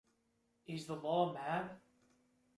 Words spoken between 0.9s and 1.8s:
law mad?